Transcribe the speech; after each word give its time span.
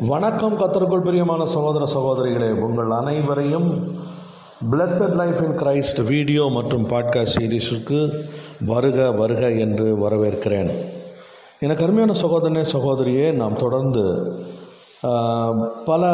வணக்கம் 0.00 0.58
கத்தருக்குள் 0.58 1.02
பிரியமான 1.02 1.46
சகோதர 1.46 1.84
சகோதரிகளே 1.84 2.60
உங்கள் 2.60 2.90
அனைவரையும் 2.90 3.66
blessed 4.70 5.14
life 5.14 5.40
in 5.42 5.56
Christ 5.56 6.06
video 6.06 6.48
மற்றும் 6.52 6.86
பாட்காஸ்ட் 6.88 7.34
சீரீஸுக்கு 7.38 8.24
வருக 8.66 9.10
வருக 9.10 9.50
என்று 9.50 10.08
வரவேற்கிறேன். 10.08 10.70
எனக்கு 11.60 11.84
அருமையான 11.84 12.12
சகோதரனே 12.20 12.64
சகோதரியே 12.72 13.32
நாம் 13.32 13.56
தொடர்ந்து 13.56 14.04
பல 15.84 16.12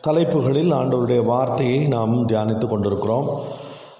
தலைப்புகளில் 0.00 0.72
ஆண்டவருடைய 0.72 1.24
வார்த்தையை 1.24 1.88
நாம் 1.88 2.28
தியானித்து 2.28 2.68
கொண்டிருக்கிறோம். 2.68 3.28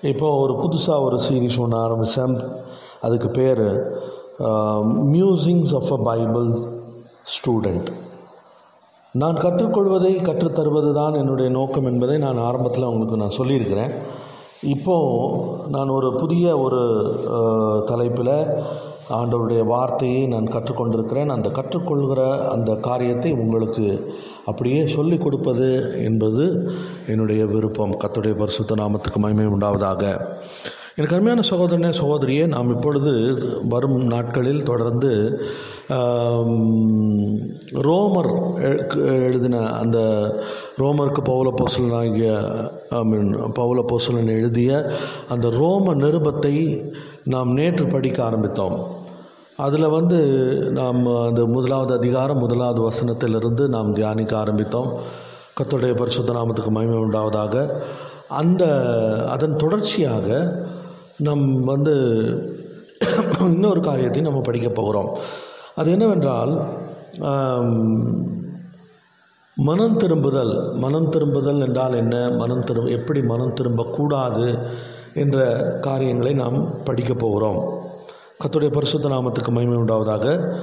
இப்போ 0.00 0.36
ஒரு 0.36 0.54
புதுசாக 0.54 1.02
ஒரு 1.02 1.16
சீரீஸ் 1.16 1.58
ஒன்று 1.58 1.76
ஆரம்பித்தேன் 1.76 2.40
அதுக்கு 3.00 3.28
பேர் 3.28 3.64
musings 5.12 5.74
of 5.74 5.92
a 5.92 6.00
Bible 6.04 6.82
student. 7.32 7.88
நான் 9.12 9.36
கற்றுக்கொள்வதை 9.36 10.12
கற்றுத்தருவது 10.28 10.92
தான் 10.92 11.14
என்னுடைய 11.14 11.50
நோக்கம் 11.50 11.84
என்பதை 11.84 12.18
நான் 12.18 12.38
ஆரம்பத்தில் 12.38 12.84
உங்களுக்கு 12.84 13.16
நான் 13.16 13.38
சொல்லியிருக்கிறேன். 13.38 13.92
இப்போது 14.62 15.70
நான் 15.70 15.88
ஒரு 15.88 16.14
புதிய 16.14 16.58
ஒரு 16.58 16.82
தலைப்பில் 17.86 18.36
ஆண்டவருடைய 19.10 19.62
வார்த்தையை 19.64 20.26
நான் 20.26 20.44
கற்றுக்கொண்டிருக்கிறேன். 20.44 21.28
அந்த 21.28 21.48
கற்றுக்கொள்கிற 21.48 22.48
அந்த 22.48 22.74
காரியத்தை 22.74 23.32
உங்களுக்கு 23.32 24.14
அப்படியே 24.46 24.86
சொல்லிக் 24.86 25.22
கொடுப்பது 25.22 25.68
என்பது 26.04 26.74
என்னுடைய 27.08 27.44
விருப்பம். 27.46 27.98
கத்துடைய 28.00 28.38
பரிசுத்த 28.38 28.74
நாமத்துக்கு 28.74 29.16
மகிமை 29.16 29.46
உண்டாவதாக. 29.46 30.20
எனக்கு 30.96 31.14
அருமையான 31.16 31.42
சகோதரனே 31.48 31.88
சகோதரியே 32.00 32.42
நாம் 32.46 32.68
இப்பொழுது 32.74 33.12
வரும் 33.68 33.96
நாட்களில் 34.12 34.66
தொடர்ந்து 34.68 35.10
ரோமர் 37.86 38.28
எழுதின 39.24 39.62
அந்த 39.78 39.98
ரோமருக்கு 40.78 41.22
பவுல 41.30 41.50
போசலன் 41.60 41.96
ஆகிய 42.00 42.36
ஐ 42.98 43.00
மீன் 43.04 43.32
பவுல 43.58 43.82
போசலன் 43.92 44.30
எழுதிய 44.36 44.70
அந்த 45.28 45.50
ரோம 45.50 45.94
நிருபத்தை 45.94 46.54
நாம் 47.34 47.50
நேற்று 47.52 47.86
படிக்க 47.86 48.20
ஆரம்பித்தோம். 48.28 48.76
அதில் 49.66 49.94
வந்து 49.96 50.20
நாம் 50.78 51.02
அந்த 51.26 51.42
முதலாவது 51.56 51.92
அதிகாரம் 51.98 52.38
முதலாவது 52.38 52.80
வசனத்திலிருந்து 52.88 53.66
நாம் 53.74 53.90
தியானிக்க 53.98 54.34
ஆரம்பித்தோம். 54.44 54.92
கத்தோடைய 55.58 55.96
பரிசுத்த 56.02 56.38
நாமத்துக்கு 56.38 56.74
மகிமை 56.78 57.00
உண்டாவதாக. 57.06 57.66
அந்த 58.42 58.64
அதன் 59.34 59.56
தொடர்ச்சியாக 59.56 60.28
நம் 61.18 61.64
வந்து 61.64 61.94
இன்னொரு 63.40 63.80
காரியத்தை 63.80 64.20
நம்ம 64.20 64.40
படிக்க 64.40 64.68
போகிறோம். 64.68 65.18
அது 65.74 65.90
என்னவென்றால் 65.90 66.52
மனம் 69.56 69.96
திரும்புதல். 69.96 70.72
மனம் 70.74 71.08
திரும்புதல் 71.08 71.60
என்றால் 71.60 71.94
என்ன? 71.94 72.30
மனம் 72.30 72.64
திரும் 72.64 72.90
எப்படி 72.90 73.22
மனம் 73.22 73.54
திரும்பக்கூடாது 73.54 74.58
என்ற 75.14 75.38
காரியங்களை 75.80 76.32
நாம் 76.32 76.82
படிக்க 76.84 77.14
போகிறோம். 77.14 77.78
கத்துடைய 78.42 78.72
பரிசுத்த 78.72 79.08
நாமத்துக்கு 79.08 79.50
மகிமை 79.50 79.76
உண்டாவதாக. 79.76 80.54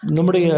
நம்முடைய 0.00 0.48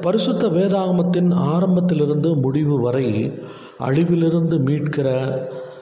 பரிசுத்த 0.00 0.46
வேதாகமத்தின் 0.46 1.34
ஆரம்பத்திலிருந்து 1.34 2.34
முடிவு 2.34 2.80
வரை 2.80 3.32
அழிவிலிருந்து 3.78 4.58
மீட்கிற 4.58 5.08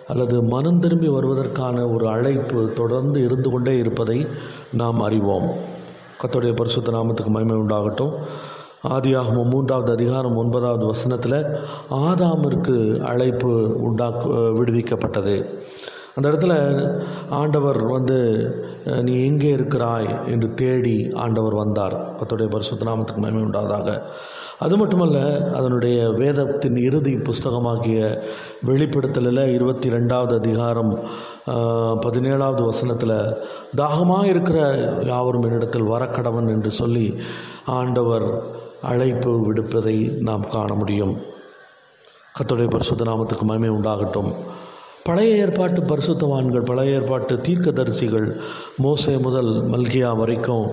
அல்லது 0.09 0.43
மனம் 0.43 0.81
திரும்பி 0.81 1.09
வருவதற்கான 1.09 1.93
ஒரு 1.93 2.09
அழைப்பு 2.09 2.73
தொடர்ந்து 2.73 3.25
இருந்து 3.25 3.51
கொண்டே 3.51 3.77
இருப்பதை 3.77 4.27
நாம் 4.73 5.01
அறிவோம். 5.01 5.49
கத்தோடைய 6.23 6.57
பரிசுத்த 6.57 6.91
நாமத்துக்கு 6.91 7.27
மகிமை 7.27 7.57
உண்டாகட்டும். 7.57 8.15
ஆதியாகமும் 8.89 9.51
மூன்றாவது 9.51 9.93
அதிகாரம் 9.93 10.37
ஒன்பதாவது 10.37 10.87
வசனத்தில் 10.87 11.45
ஆதாமிற்கு 11.91 13.01
அழைப்பு 13.01 13.77
உண்டாக்கு 13.81 14.29
விடுவிக்கப்பட்டது. 14.31 15.45
அந்த 16.15 16.29
இடத்துல 16.29 16.55
ஆண்டவர் 17.31 17.83
வந்து 17.83 18.19
நீ 19.03 19.27
எங்கே 19.27 19.49
இருக்கிறாய்? 19.49 20.09
என்று 20.27 20.55
தேடி 20.55 21.11
ஆண்டவர் 21.15 21.55
வந்தார். 21.55 21.97
கத்தோடைய 22.21 22.51
பரிசுத்த 22.51 22.85
நாமத்துக்கு 22.85 23.17
மகிமை 23.17 23.43
உண்டாவதாக. 23.43 24.03
அது 24.59 24.77
மட்டுமல்ல 24.77 25.19
அதனுடைய 25.55 26.09
வேதத்தின் 26.11 26.77
இறுதி 26.77 27.13
புஸ்தகமாகிய 27.15 27.99
வெளிப்படுத்தலில் 28.67 29.53
இருபத்தி 29.53 29.89
ரெண்டாவது 29.89 30.33
அதிகாரம் 30.35 30.99
பதினேழாவது 32.05 32.63
வசனத்தில் 32.65 33.35
தாகமாக 33.77 34.27
இருக்கிற 34.27 34.59
யாவரும் 35.05 35.43
என்னிடத்தில் 35.43 35.91
வரக்கடவன் 35.91 36.49
என்று 36.49 36.71
சொல்லி 36.71 37.15
ஆண்டவர் 37.65 38.27
அழைப்பு 38.83 39.33
விடுப்பதை 39.47 39.97
நாம் 40.23 40.49
காண 40.49 40.75
முடியும். 40.75 41.17
கத்துடைய 42.39 42.71
பரிசுத்த 42.71 43.05
நாமத்துக்கு 43.05 43.43
மகிமை 43.43 43.71
உண்டாகட்டும். 43.71 44.31
பழைய 45.05 45.37
ஏற்பாட்டு 45.37 45.81
பரிசுத்தவான்கள் 45.81 46.65
பழைய 46.65 46.93
ஏற்பாட்டு 46.93 47.35
தீர்க்கதரிசிகள் 47.37 48.29
மோசே 48.77 49.17
முதல் 49.17 49.53
மல்கியா 49.71 50.17
வரைக்கும் 50.17 50.67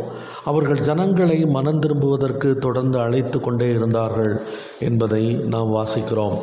அவர்கள் 0.50 0.86
ஜனங்களை 0.88 1.38
மனம் 1.56 1.80
திரும்புவதற்கு 1.80 2.50
தொடர்ந்து 2.66 2.98
அழைத்து 3.00 3.38
கொண்டே 3.40 3.68
இருந்தார்கள் 3.78 4.34
என்பதை 4.88 5.24
நாம் 5.54 5.72
வாசிக்கிறோம். 5.76 6.36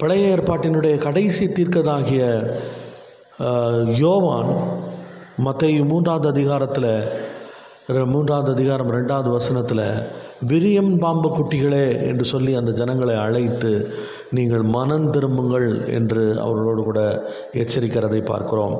பழைய 0.00 0.32
ஏற்பாட்டினுடைய 0.34 0.94
கடைசி 1.06 1.44
தீர்க்கதாகிய 1.46 2.22
யோவான் 4.02 4.52
மத்தேயு 5.44 5.84
மூன்றாவது 5.92 6.28
அதிகாரத்தில் 6.34 6.92
மூன்றாவது 8.12 8.50
அதிகாரம் 8.52 8.92
ரெண்டாவது 8.92 9.30
வசனத்தில் 9.30 9.86
விரியம் 10.50 10.92
பாம்பு 10.98 11.28
குட்டிகளே 11.36 11.86
என்று 12.08 12.24
சொல்லி 12.24 12.52
அந்த 12.60 12.72
ஜனங்களை 12.80 13.16
அழைத்து 13.26 13.72
நீங்கள் 14.36 14.64
மனம் 14.76 15.06
திரும்புங்கள் 15.14 15.68
என்று 15.98 16.22
அவர்களோடு 16.44 16.82
கூட 16.88 17.00
எச்சரிக்கிறதை 17.62 18.20
பார்க்கிறோம். 18.30 18.74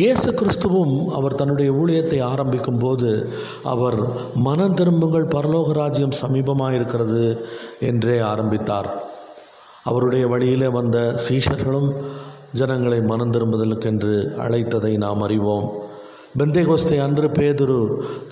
இயேசு 0.00 0.28
கிறிஸ்துவும் 0.40 0.94
அவர் 1.18 1.38
தன்னுடைய 1.40 1.70
ஊழியத்தை 1.80 2.18
ஆரம்பிக்கும் 2.32 2.80
போது 2.84 3.10
அவர் 3.74 3.98
மனம் 4.48 4.76
திரும்புங்கள் 4.80 5.32
பரலோக 5.34 5.74
ராஜ்யம் 5.82 6.18
சமீபமாக 6.22 6.76
இருக்கிறது 6.78 7.24
என்றே 7.90 8.18
ஆரம்பித்தார். 8.32 8.90
அவருடைய 9.90 10.24
வழியிலே 10.32 10.68
வந்த 10.78 10.98
சீஷர்களும் 11.26 11.90
ஜனங்களை 12.60 13.00
மனம் 13.12 13.32
திரும்புதலுக்கென்று 13.34 14.14
அழைத்ததை 14.46 14.92
நாம் 15.04 15.24
அறிவோம். 15.26 15.66
பெந்தைகோஸ்தை 16.40 16.98
அன்று 17.06 17.26
பேதுரு 17.38 17.78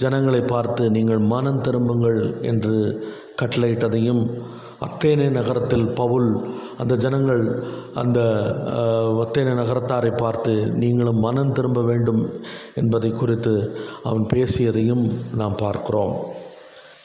ஜனங்களை 0.03 0.41
பார்த்து 0.53 0.85
நீங்கள் 0.97 1.23
மனம் 1.33 1.63
திரும்புங்கள் 1.67 2.21
என்று 2.51 2.77
கட்டளையிட்டதையும் 3.41 4.23
அத்தேனே 4.87 5.27
நகரத்தில் 5.37 5.87
பவுல் 6.01 6.29
அந்த 6.83 6.95
ஜனங்கள் 7.05 7.43
அந்த 8.03 8.19
அத்தேனே 9.25 9.53
நகரத்தாரை 9.61 10.13
பார்த்து 10.17 10.53
நீங்களும் 10.83 11.21
மனம் 11.27 11.55
திரும்ப 11.57 11.81
வேண்டும் 11.91 12.23
என்பதை 12.83 13.11
குறித்து 13.11 13.55
அவன் 14.09 14.25
பேசியதையும் 14.35 15.05
நாம் 15.41 15.61
பார்க்கிறோம். 15.65 16.15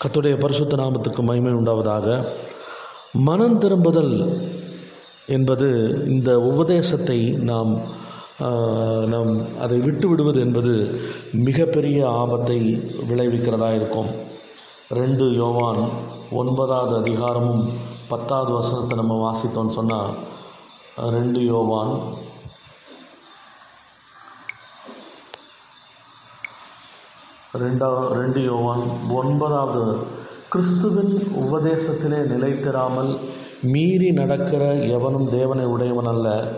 கத்துடைய 0.01 0.35
பரிசுத்த 0.43 0.79
நாமத்துக்கு 0.83 1.21
மகிமை 1.29 1.53
உண்டாவதாக. 1.59 2.07
மனம் 3.29 3.59
திரும்புதல் 3.63 4.15
என்பது 5.35 5.67
இந்த 6.13 6.31
உபதேசத்தை 6.51 7.19
நாம் 7.51 7.73
நாம் 9.13 9.29
அதை 9.63 9.77
விட்டு 9.85 10.05
விடுவது 10.09 10.39
என்பது 10.45 10.73
மிகப்பெரிய 11.47 11.99
ஆபத்தை 12.21 12.57
விளைவிக்கிறதா 13.09 13.69
இருக்கும். 13.79 14.09
ரெண்டு 14.99 15.25
யோவான் 15.41 15.81
ஒன்பதாவது 16.31 16.95
அதிகாரமும் 16.95 17.69
பத்தாவது 18.07 18.51
வசனத்தை 18.51 18.97
நம்ம 18.97 19.31
வாசித்தோம்னு 19.31 19.69
சொன்னால் 19.69 20.09
ரெண்டு 20.97 21.45
யோவான். 21.45 21.99
ரெண்டா 27.57 28.07
ரெண்டு 28.07 28.43
யோவான். 28.43 28.81
ஒன்பதாவது 29.09 29.97
கிறிஸ்துவின் 30.49 31.27
உபதேசத்திலே 31.35 32.19
நிலைத்திராமல் 32.33 33.19
மீறி 33.61 34.11
நடக்கிற 34.11 34.73
எவனும் 34.73 35.29
தேவனை 35.29 35.65
உடையவன் 35.65 36.05
அல்ல. 36.05 36.57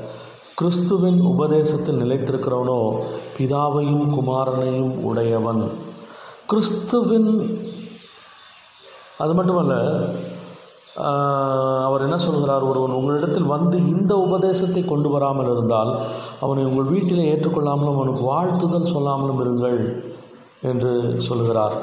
கிறிஸ்துவின் 0.55 1.21
உபதேசத்தில் 1.21 2.03
நிலைத்திருக்கிறவனோ 2.03 3.03
பிதாவையும் 3.37 4.13
குமாரனையும் 4.13 4.93
உடையவன். 4.99 5.71
கிறிஸ்துவின் 6.47 7.61
அது 9.17 9.33
மட்டுமல்ல 9.33 9.75
அவர் 11.85 12.03
என்ன 12.05 12.17
சொல்கிறார்? 12.17 12.63
ஒருவன் 12.63 12.91
உங்களிடத்தில் 12.91 13.51
வந்து 13.55 13.77
இந்த 13.87 14.13
உபதேசத்தை 14.17 14.85
கொண்டு 14.85 15.09
வராமல் 15.09 15.49
இருந்தால் 15.51 15.91
அவனை 16.39 16.63
உங்கள் 16.65 16.91
வீட்டிலே 16.93 17.25
ஏற்றுக்கொள்ளாமலும் 17.33 17.97
அவனுக்கு 17.97 18.23
வாழ்த்துதல் 18.33 18.91
சொல்லாமலும் 18.93 19.41
இருங்கள் 19.43 19.79
என்று 20.61 20.93
சொல்கிறார். 21.19 21.75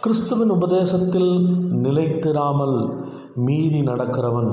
கிறிஸ்துவின் 0.00 0.50
உபதேசத்தில் 0.50 1.30
நிலைத்திராமல் 1.84 2.76
மீறி 3.46 3.80
நடக்கிறவன் 3.80 4.50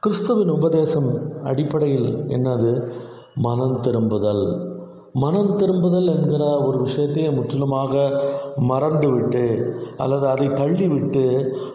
கிறிஸ்துவின் 0.00 0.52
உபதேசம் 0.58 1.10
அடிப்படையில் 1.44 2.10
என்னது? 2.36 2.72
மனம் 3.34 3.80
திரும்புதல். 3.80 4.71
மனம் 5.14 5.56
திரும்புதல் 5.56 6.06
என்கிற 6.06 6.44
ஒரு 6.58 6.78
விஷயத்தையே 6.84 7.30
முற்றிலுமாக 7.34 7.94
மறந்துவிட்டு 8.70 9.42
அல்லது 9.96 10.26
அதை 10.28 10.46
தள்ளிவிட்டு 10.48 11.24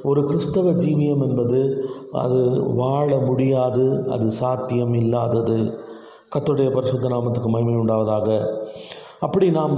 ஒரு 0.04 0.22
கிறிஸ்தவ 0.26 0.72
ஜீவியம் 0.72 1.24
என்பது 1.28 1.60
அது 2.12 2.40
வாழ 2.76 3.10
முடியாது 3.18 3.86
அது 4.12 4.32
சாத்தியம் 4.32 4.94
இல்லாதது. 4.94 5.58
கத்துடைய 6.36 6.70
பரிசுத்த 6.72 7.10
நாமத்துக்கு 7.10 7.50
மகிமை 7.50 7.76
உண்டாவதாக. 7.76 8.30
அப்படி 9.20 9.50
நாம் 9.52 9.78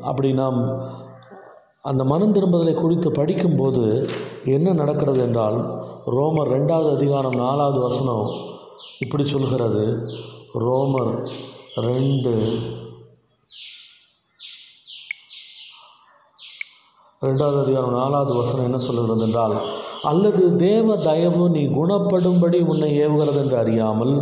அப்படி 0.00 0.32
நாம் 0.32 0.60
அந்த 1.90 2.04
மனம் 2.04 2.34
திரும்புதலை 2.34 2.74
குறித்து 2.74 3.10
படிக்கும்போது 3.10 4.08
என்ன 4.44 4.72
நடக்கிறது 4.72 5.20
என்றால் 5.20 5.58
ரோமர் 6.06 6.52
ரெண்டாவது 6.56 6.88
அதிகாரம் 6.96 7.36
நாலாவது 7.44 7.80
வசனம் 7.80 8.26
இப்படி 8.98 9.24
சொல்கிறது. 9.24 9.84
ரோமர் 10.54 11.12
ரெண்டு. 11.76 12.32
ரெண்டாவது 17.22 17.58
அதிகாரம் 17.62 17.92
நாலாவது 17.92 18.32
வசனம் 18.34 18.64
என்ன 18.64 18.78
சொல்லுகிறது 18.78 19.22
என்றால் 19.22 19.54
அல்லது 20.02 20.56
தேவ 20.56 20.96
தயவு 20.96 21.44
நீ 21.50 21.62
குணப்படும்படி 21.66 22.58
உன்னை 22.68 22.90
ஏவுகிறது 23.00 23.38
என்று 23.38 23.56
அறியாமல் 23.56 24.14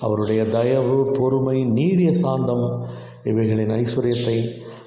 அவருடைய 0.00 0.44
தயவு 0.44 1.12
பொறுமை 1.12 1.64
நீடிய 1.64 2.12
சாந்தம் 2.12 2.66
இவைகளின் 3.24 3.72
ஐஸ்வர்யத்தை 3.72 4.36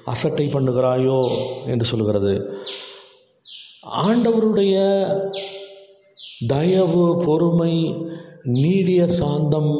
அசட்டை 0.04 0.46
பண்ணுகிறாயோ 0.46 1.20
என்று 1.66 1.84
சொல்கிறது 1.84 2.34
ஆண்டவருடைய 4.04 4.76
தயவு 6.46 7.24
பொறுமை 7.24 7.74
நீடிய 8.44 9.08
சாந்தம் 9.08 9.72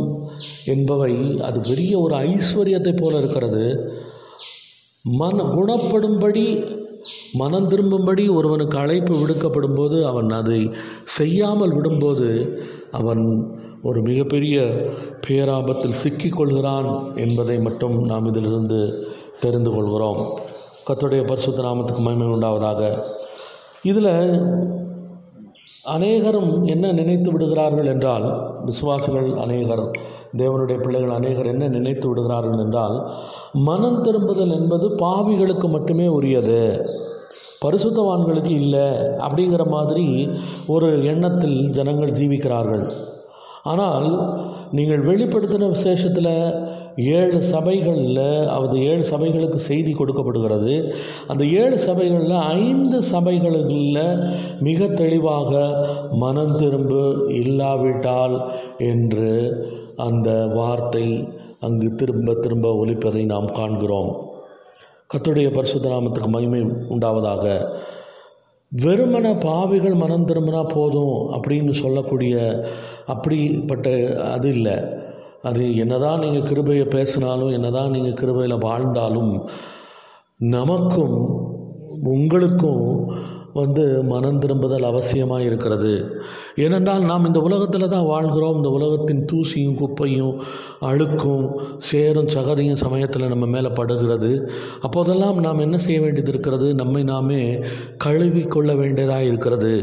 என்பவை 0.66 1.40
அது 1.40 1.58
பெரிய 1.68 1.98
ஒரு 1.98 2.14
ஐஸ்வர்யத்தை 2.16 2.92
போல 3.00 3.18
இருக்கிறது. 3.18 3.64
மன 5.02 5.42
குணப்படும்படி 5.42 6.46
மனம் 7.32 7.68
திரும்பும்படி 7.68 8.28
ஒருவனுக்கு 8.28 8.78
அழைப்பு 8.78 9.14
விடுக்கப்படும் 9.18 9.74
போது 9.74 10.06
அவன் 10.06 10.30
அதை 10.30 10.70
செய்யாமல் 11.04 11.74
விடும்போது 11.76 12.28
அவன் 12.90 13.22
ஒரு 13.82 14.00
மிகப்பெரிய 14.00 14.56
பேராபத்தில் 15.26 16.00
சிக்கிக்கொள்கிறான் 16.04 17.16
என்பதை 17.16 17.58
மட்டும் 17.58 18.04
நாம் 18.04 18.26
இதிலிருந்து 18.26 18.80
தெரிந்து 19.40 19.70
கொள்கிறோம். 19.70 20.20
கத்துடைய 20.86 21.26
பரிசுத்த 21.26 21.62
நாமத்துக்கு 21.62 21.98
மகிமை 21.98 22.26
உண்டாவதாக. 22.26 22.82
இதில் 23.82 24.12
அநேகரும் 25.86 26.64
என்ன 26.64 26.92
நினைத்து 26.92 27.32
விடுகிறார்கள் 27.32 27.86
என்றால் 27.86 28.26
விசுவாசிகள் 28.64 29.34
அநேகர் 29.34 29.90
தேவனுடைய 30.36 30.82
பிள்ளைகள் 30.82 31.10
அநேகர் 31.10 31.46
என்ன 31.46 31.68
நினைத்து 31.68 32.08
விடுகிறார்கள் 32.08 32.58
என்றால் 32.58 33.10
மனம் 33.52 34.00
திரும்புதல் 34.00 34.50
என்பது 34.50 34.88
பாவிகளுக்கு 34.88 35.68
மட்டுமே 35.68 36.06
உரியது. 36.08 36.86
பரிசுத்தவான்களுக்கு 37.64 38.50
இல்லை. 38.50 38.88
அப்படிங்கிற 39.26 39.68
மாதிரி 39.68 40.28
ஒரு 40.66 41.04
எண்ணத்தில் 41.04 41.70
ஜனங்கள் 41.70 42.12
ஜீவிக்கிறார்கள். 42.12 42.84
ஆனால் 43.72 44.08
நீங்கள் 44.76 45.06
வெளிப்படுத்தின 45.08 45.68
விசேஷத்தில் 45.68 46.34
ஏழு 47.16 47.38
சபைகளில் 47.44 48.20
அது 48.56 48.76
ஏழு 48.90 49.02
சபைகளுக்கு 49.10 49.58
செய்தி 49.70 49.92
கொடுக்கப்படுகிறது. 49.92 50.74
அந்த 51.28 51.42
ஏழு 51.62 51.78
சபைகளில் 51.78 52.36
ஐந்து 52.60 52.98
சபைகளில் 53.12 53.98
மிக 54.68 54.88
தெளிவாக 55.00 55.52
மனம் 56.22 56.54
திரும்பு 56.56 57.02
இல்லாவிட்டால் 57.42 58.36
என்று 58.92 59.32
அந்த 60.06 60.30
வார்த்தை 60.54 61.06
அங்கு 61.66 61.90
திரும்ப 62.00 62.34
திரும்ப 62.44 62.72
ஒலிப்பதை 62.84 63.22
நாம் 63.32 63.50
காண்கிறோம். 63.58 64.10
கத்துடைய 65.12 65.48
பரிசுத்த 65.52 65.86
நாமத்துக்கு 65.88 66.30
மகிமை 66.36 66.62
உண்டாவதாக. 66.94 67.44
வெறுமன 68.72 69.40
பாவிகள் 69.40 69.94
மனம் 69.94 70.26
திரும்பினா 70.26 70.68
போதும் 70.68 71.16
அப்படின்னு 71.32 71.70
சொல்லக்கூடிய 71.70 72.34
அப்படிப்பட்ட 73.06 73.88
அது 74.32 74.48
இல்லை. 74.48 74.76
அது 75.42 75.76
என்னதான் 75.76 76.20
நீங்கள் 76.20 76.48
கிருபையை 76.48 76.86
பேசினாலும் 76.86 77.52
என்னதான் 77.52 77.90
நீங்கள் 77.90 78.18
கிருபையில் 78.20 78.58
வாழ்ந்தாலும் 78.58 79.48
நமக்கும் 80.38 81.16
உங்களுக்கும் 82.04 83.10
வந்து 83.56 83.84
மனம் 84.12 84.38
திரும்புதல் 84.38 84.88
அவசியமாக 84.90 85.46
இருக்கிறது. 85.48 85.92
ஏனென்றால் 86.64 87.06
நாம் 87.10 87.26
இந்த 87.26 87.40
உலகத்தில் 87.40 87.92
தான் 87.94 88.10
வாழ்கிறோம். 88.12 88.56
இந்த 88.56 88.70
உலகத்தின் 88.78 89.22
தூசியும் 89.32 89.78
குப்பையும் 89.80 90.34
அழுக்கும் 90.90 91.46
சேரும் 91.88 92.30
சகதியும் 92.36 92.82
சமயத்தில் 92.84 93.32
நம்ம 93.34 93.46
மேலே 93.46 93.72
படுகிறது. 93.80 94.32
அப்போதெல்லாம் 94.80 95.40
நாம் 95.46 95.64
என்ன 95.66 95.78
செய்ய 95.78 96.00
வேண்டியது 96.00 96.32
இருக்கிறது? 96.34 96.68
நம்மை 96.74 97.02
நாமே 97.12 97.42
கழுவிக்கொள்ள 98.04 98.72
வேண்டியதாக 98.82 99.28
இருக்கிறது. 99.30 99.74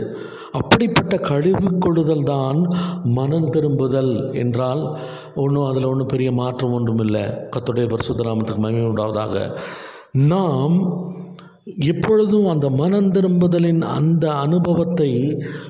அப்படிப்பட்ட 0.59 1.15
கழுவிக்கொள்ளுதல் 1.29 2.27
தான் 2.33 2.59
மனம் 3.17 3.47
திரும்புதல் 3.49 4.11
என்றால் 4.33 4.81
ஒன்றும் 5.43 5.67
அதில் 5.69 5.89
ஒன்றும் 5.91 6.11
பெரிய 6.13 6.31
மாற்றம் 6.41 6.75
ஒன்றும் 6.79 7.01
இல்லை 7.05 7.23
கத்துடைய 7.55 7.87
பரிசுத்த 7.93 8.27
நாமத்துக்கு 8.29 8.63
மகிமை 8.65 8.85
உண்டாவதாக. 8.91 9.35
நாம் 10.33 10.75
எப்பொழுதும் 11.67 12.47
அந்த 12.47 12.69
மனம் 12.69 13.11
திரும்புதலின் 13.11 13.81
அந்த 13.81 14.33
அனுபவத்தை 14.33 15.11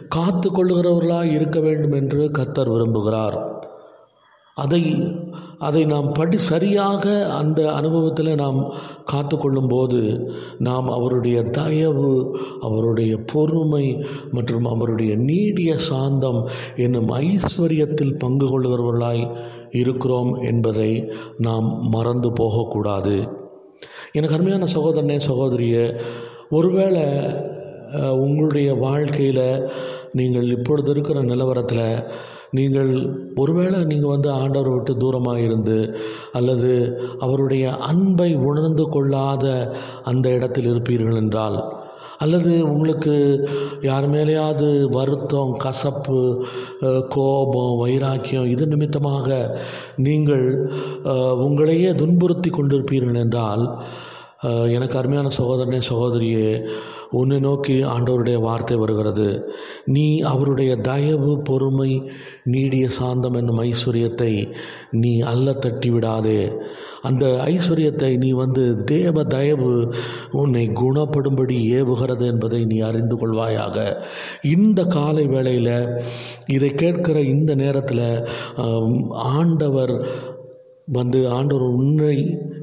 காத்து 0.10 0.50
கொள்ளுகிறவர்களாக 0.50 1.24
இருக்க 1.24 1.60
வேண்டும் 1.60 1.92
என்று 1.92 2.32
கத்தர் 2.38 2.72
விரும்புகிறார். 2.72 3.62
அதை 4.56 4.82
அதை 5.58 5.86
நாம் 5.86 6.12
படி 6.12 6.38
சரியாக 6.38 7.28
அந்த 7.38 7.74
அனுபவத்தில் 7.74 8.36
நாம் 8.36 8.74
காத்து 9.04 9.38
கொள்ளும்போது 9.38 10.02
நாம் 10.60 10.90
அவருடைய 10.90 11.44
தயவு 11.44 12.38
அவருடைய 12.62 13.18
பொறுமை 13.18 13.86
மற்றும் 14.32 14.66
அவருடைய 14.66 15.16
நீடிய 15.16 15.78
சாந்தம் 15.78 16.48
என்னும் 16.76 17.10
ஐஸ்வர்யத்தில் 17.10 18.18
பங்கு 18.18 18.48
கொள்கிறவர்களாய் 18.48 19.38
இருக்கிறோம் 19.72 20.36
என்பதை 20.36 20.92
நாம் 21.38 21.90
மறந்து 21.90 22.32
போகக்கூடாது. 22.34 23.42
எனக்கு 24.16 24.36
அருமையான 24.36 24.66
சகோதரனே 24.76 25.18
சகோதரியே 25.28 25.86
ஒருவேளை 26.52 27.06
உங்களுடைய 28.18 28.70
வாழ்க்கையில் 28.76 29.46
நீங்கள் 30.12 30.48
இப்பொழுது 30.48 30.92
இருக்கிற 30.92 31.20
நிலவரத்தில் 31.22 31.88
நீங்கள் 32.52 32.92
ஒருவேளை 33.36 33.78
நீங்கள் 33.84 34.10
வந்து 34.10 34.30
ஆண்டவர் 34.32 34.74
விட்டு 34.74 34.94
தூரமாக 34.96 35.40
இருந்து 35.40 35.78
அல்லது 36.32 36.72
அவருடைய 37.20 37.66
அன்பை 37.88 38.30
உணர்ந்து 38.44 38.86
கொள்ளாத 38.90 39.46
அந்த 40.04 40.30
இடத்தில் 40.30 40.66
இருப்பீர்கள் 40.66 41.16
என்றால் 41.16 41.58
அல்லது 42.24 42.54
உங்களுக்கு 42.68 43.16
யார் 43.82 44.08
மேலேயாவது 44.10 44.70
வருத்தம் 44.90 45.54
கசப்பு 45.58 46.22
கோபம் 47.10 47.76
வைராக்கியம் 47.78 48.50
இது 48.50 48.66
நிமித்தமாக 48.68 49.28
நீங்கள் 50.00 50.48
உங்களையே 51.44 51.92
துன்புறுத்தி 51.96 52.50
கொண்டிருப்பீர்கள் 52.50 53.22
என்றால் 53.24 53.66
எனக்கு 54.76 54.96
அருமையான 55.00 55.28
சகோதரனே 55.38 55.80
சகோதரியே 55.90 56.48
உன்னை 57.20 57.38
நோக்கி 57.40 57.76
ஆண்டவருடைய 57.94 58.38
வார்த்தை 58.46 58.76
வருகிறது. 58.76 59.28
நீ 59.96 60.06
அவருடைய 60.32 60.72
தயவு 60.90 61.32
பொறுமை 61.50 61.92
நீடிய 62.54 62.86
சாந்தம் 62.98 63.38
என்னும் 63.40 63.62
ஐஸ்வர்யத்தை 63.70 64.32
நீ 65.02 65.14
அல்ல 65.32 65.54
தட்டி 65.66 65.90
விடாதே 65.90 66.42
அந்த 67.10 67.26
ஐஸ்வர்யத்தை 67.54 68.12
நீ 68.18 68.30
வந்து 68.42 68.64
தேவ 68.94 69.24
தயவு 69.36 69.72
உன்னை 70.42 70.66
குணப்படும்படி 70.82 71.58
ஏவுகிறது 71.80 72.26
என்பதை 72.34 72.62
நீ 72.66 72.78
அறிந்து 72.90 73.16
கொள்வாயாக. 73.16 73.78
இந்த 74.56 74.80
காலை 74.96 75.26
வேளையில் 75.26 75.76
இதை 76.48 76.72
கேட்கிற 76.84 77.18
இந்த 77.36 77.52
நேரத்தில் 77.56 78.06
ஆண்டவர் 79.36 79.96
வந்து 80.92 81.20
ஆண்டவர் 81.30 81.76
உன்னை 81.82 82.16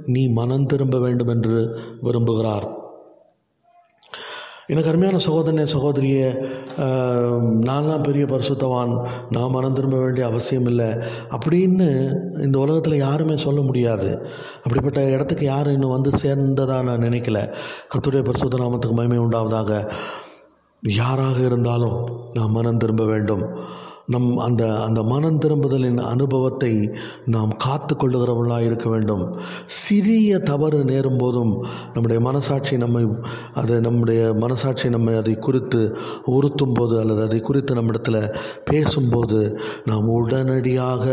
நீ 0.05 0.29
மனம் 0.29 0.67
திரும்ப 0.67 0.99
வேண்டும் 0.99 1.29
என்று 1.29 1.79
விரும்புகிறார். 2.03 2.67
எனக்கு 4.67 4.91
அருமையான 4.91 5.21
சகோதரனே 5.27 5.65
சகோதரியே 5.73 6.27
நான்லாம் 7.69 8.03
பெரிய 8.03 8.25
பரிசுத்தவான் 8.25 8.93
நான் 9.31 9.51
மனம் 9.51 9.75
திரும்ப 9.75 9.99
வேண்டிய 9.99 10.27
அவசியம் 10.27 10.67
இல்லை 10.67 10.87
அப்படின்னு 11.37 11.89
இந்த 12.43 12.59
உலகத்தில் 12.59 12.97
யாருமே 12.97 13.37
சொல்ல 13.37 13.61
முடியாது. 13.61 14.29
அப்படிப்பட்ட 14.63 15.09
இடத்துக்கு 15.09 15.45
யாரும் 15.45 15.73
இன்னும் 15.73 15.97
வந்து 15.97 16.11
சேர்ந்ததாக 16.23 16.83
நான் 16.83 17.05
நினைக்கல. 17.09 17.41
கத்துடைய 17.93 18.25
பரிசுத்த 18.25 18.57
நாமத்துக்கு 18.57 18.93
மகிமை 18.93 19.19
உண்டாவதாக. 19.19 19.91
யாராக 20.83 21.39
இருந்தாலும் 21.41 21.97
நாம் 22.33 22.51
மனம் 22.51 22.77
திரும்ப 22.77 23.05
வேண்டும். 23.05 23.45
நம் 24.11 24.29
அந்த 24.37 24.63
அந்த 24.81 25.01
மனம் 25.03 25.39
திரும்புதலின் 25.39 26.01
அனுபவத்தை 26.13 26.73
நாம் 27.27 27.53
காத்து 27.57 27.95
கொள்ளுகிறவர்களாக 27.95 28.65
இருக்க 28.65 28.89
வேண்டும். 28.89 29.25
சிறிய 29.65 30.39
தவறு 30.39 30.85
நேரும் 30.85 31.17
போதும் 31.17 31.53
நம்முடைய 31.95 32.19
மனசாட்சி 32.23 32.77
நம்மை 32.77 33.05
அது 33.55 33.81
நம்முடைய 33.81 34.33
மனசாட்சி 34.35 34.89
நம்மை 34.89 35.15
அதை 35.17 35.35
குறித்து 35.39 35.83
உறுத்தும் 36.25 36.75
போது 36.75 37.01
அல்லது 37.01 37.23
அதை 37.23 37.41
குறித்து 37.41 37.75
நம்மிடத்தில் 37.75 38.23
பேசும்போது 38.65 39.41
நாம் 39.85 40.09
உடனடியாக 40.09 41.07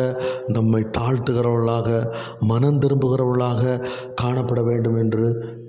நம்மை 0.47 0.81
தாழ்த்துகிறவர்களாக 0.97 2.13
மனம் 2.39 2.79
திரும்புகிறவர்களாக 2.79 3.83
காணப்பட 4.21 4.63
வேண்டும் 4.63 4.97
என்று 4.97 5.25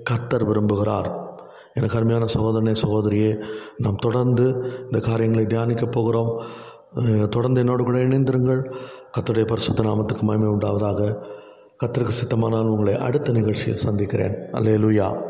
கத்தர் 0.09 0.47
விரும்புகிறார். 0.49 1.09
எனக்கு 1.73 1.97
அருமையான 1.97 2.25
சகோதரனே 2.33 2.73
சகோதரியே 2.81 3.31
நாம் 3.77 3.95
தொடர்ந்து 3.95 4.45
இந்த 4.83 4.99
காரியங்களை 4.99 5.45
தியானிக்கப் 5.45 5.91
போகிறோம். 5.91 6.31
தொடர்ந்து 7.29 7.59
என்னோடு 7.59 7.83
கூட 7.83 7.97
இணைந்திருங்கள். 7.97 8.73
கத்துடைய 9.17 9.45
பரிசுத்த 9.45 9.83
நாமத்துக்கு 9.83 10.21
மகிமை 10.21 10.47
உண்டாவதாக. 10.47 11.23
கத்திற்கு 11.85 12.11
சித்தமானால் 12.23 12.65
உங்களை 12.65 12.97
அடுத்த 12.97 13.31
நிகழ்ச்சியில் 13.31 13.75
சந்திக்கிறேன். 13.75 14.33
அல்லேலூயா. 14.33 15.28